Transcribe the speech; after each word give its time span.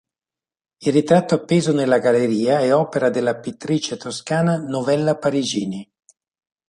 Il 0.79 0.91
ritratto 0.93 1.35
appeso 1.35 1.71
nella 1.73 1.99
galleria 1.99 2.61
è 2.61 2.73
opera 2.73 3.11
della 3.11 3.37
pittrice 3.39 3.97
toscana 3.97 4.57
Novella 4.57 5.15
Parigini. 5.15 5.87